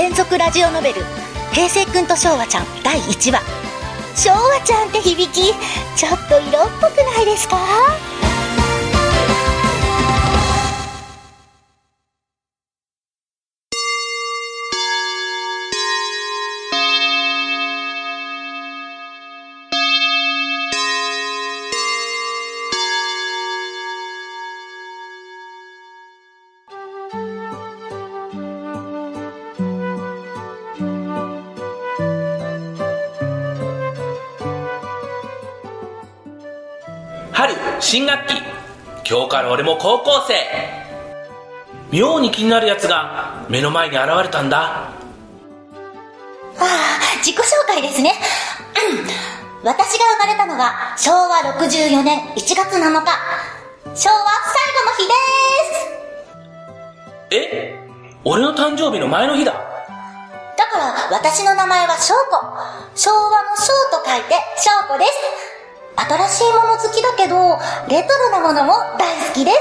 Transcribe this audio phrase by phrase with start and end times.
[0.00, 1.02] 連続ラジオノベル
[1.52, 3.42] 「平成くんと昭和ちゃん」第1話。
[4.16, 5.52] 昭和ちゃんって響き
[5.94, 7.58] ちょっと色っぽくないですか？
[37.40, 38.34] 春新学期。
[39.08, 40.34] 今日から俺も高校生。
[41.90, 44.58] 妙に気になるやつが目の前に現れたんだ。
[44.58, 44.92] あ
[46.58, 48.12] あ自己紹介ですね。
[48.92, 48.92] う
[49.64, 52.76] ん私が生まれたのは昭和64年1月7日。
[52.76, 53.06] 昭和
[53.94, 54.10] 最後
[54.84, 55.14] の日で
[57.30, 57.36] す。
[57.36, 57.74] え？
[58.22, 59.52] 俺の誕生日の前の日だ。
[59.52, 59.58] だ
[60.66, 62.36] から私の名前は翔子。
[62.94, 65.60] 昭和の翔と書いて翔子です。
[65.96, 66.49] 新しい
[67.20, 69.56] けどレトロなものも大好きです。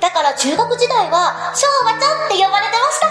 [0.00, 3.06] だから中学時代は昭和ちゃんって呼ばれてました。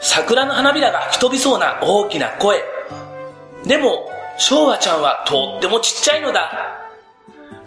[0.00, 2.62] 桜の花びらが吹き飛びそうな大きな声。
[3.64, 6.86] でも昭和ちゃんはとってもちっちゃいのだ。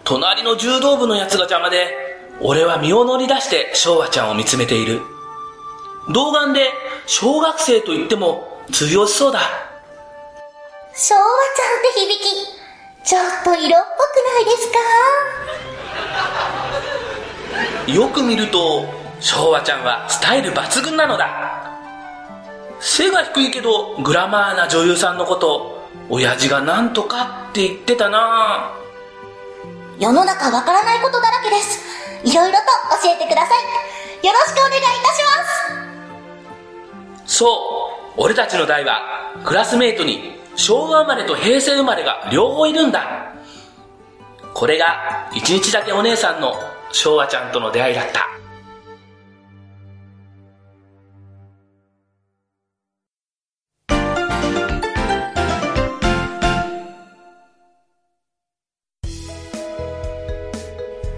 [0.04, 1.86] 隣の柔道部のやつが邪魔で
[2.40, 5.02] 俺は身を乗り出して昭和ちゃんを見つめている。
[6.12, 6.70] 童顔で
[7.06, 9.40] 小学生と言っても通用しそうだ。
[10.94, 11.20] 昭和
[11.56, 12.53] ちゃんって響き
[13.04, 14.72] ちょっと色っぽくないです
[17.86, 17.92] か？
[17.92, 18.86] よく見ると
[19.20, 21.70] 昭和ちゃんはスタイル抜群なのだ。
[22.80, 28.72] 背が低いけどグラマーな女優さんのこと親父がなんとかって言ってたな。
[29.98, 31.84] 世の中わからないことだらけです。
[32.24, 32.64] いろいろと
[33.02, 34.26] 教えてください。
[34.26, 35.22] よろしくお願いいたし
[37.26, 37.36] ます。
[37.36, 37.46] そ
[38.16, 43.34] う俺たちの代はクラスメートに昭和生まれと平成生まれが両方いるんだ。
[44.52, 46.54] これが一日だけお姉さんの
[46.92, 48.28] 昭和ちゃんとの出会いだった。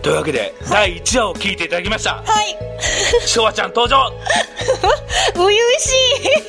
[0.03, 2.23] というわけで、第1話を聞いていただきました。
[2.25, 2.57] はい
[3.27, 4.05] 昭和ちゃん登場。
[5.35, 5.55] 初々し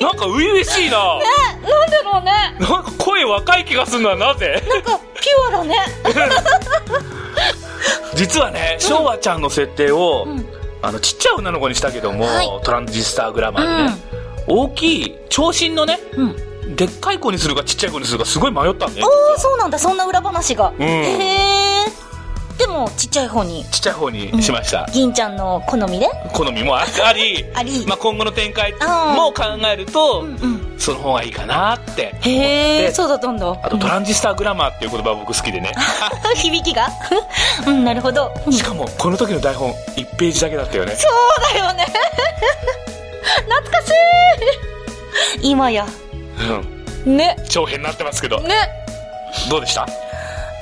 [0.00, 0.04] い。
[0.04, 1.18] なんか初々しいな。
[1.18, 1.24] ね
[1.62, 2.32] なんだろうね。
[2.60, 4.62] なんか声若い気がするのはなぜ？
[4.68, 5.76] なんかピュアだね。
[8.14, 10.44] 実はね昭和ちゃんの設定を、ん。
[10.80, 12.48] あのちっちゃい女の子にしたけども、はい。
[12.62, 13.96] トランジスタグラマーでね、
[14.46, 16.36] 大きい長身のねうん。
[16.76, 19.78] でっかい子にするかちっちゃい子にするかすごい迷ったんでおおそうなんだ。
[19.78, 20.84] そんな裏話が、うん。
[20.84, 21.77] へえ
[22.58, 23.64] でもちっちゃい方に。
[23.70, 27.44] ちっちゃい方にしました、銀ちゃんの好みで好みもああり。
[27.54, 27.86] あり。
[27.86, 30.74] まあ、今後の展開も考えると、うんうん。
[30.78, 33.48] その方がいいかなってへえでそうだったんだ。
[33.62, 35.72] あとトランジスタグラマーっていう言葉僕好きでね。
[36.26, 36.88] う ん響きが？
[37.66, 38.32] うんなるほど。
[38.46, 38.52] うん。
[38.52, 40.96] しかもこの時の台本1ページだけだったよね。
[40.96, 41.86] そうだよね。
[43.48, 43.90] 懐かし
[45.42, 45.50] い。
[45.50, 45.86] 今や。
[47.06, 47.16] うん。
[47.16, 47.36] ね。
[47.48, 48.40] 長編になってますけど。
[48.40, 48.54] ね。
[49.50, 49.86] どうでした？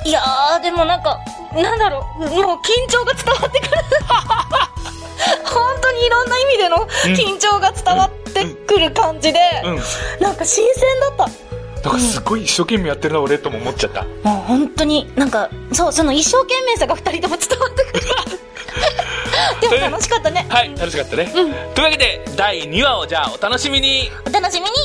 [0.03, 1.19] いやーでもなんか
[1.53, 3.71] なんだろうもう緊張が伝わってくる。
[5.45, 9.79] 本当にいろんな意味での緊張が伝わってくる感じで、うん。
[10.21, 10.83] なんか新鮮
[11.17, 11.47] だった。
[11.89, 14.03] なんかすごい一生懸命やってるな俺とも思っちゃった。
[14.03, 18.07] もう本当になんかそうその一生懸命さが二人とも伝わってくる。
[19.61, 20.45] でも楽しかったね。
[20.49, 24.11] はい楽しかったね、というわけで第2話をじゃあお楽しみに。
[24.27, 24.76] お楽しみに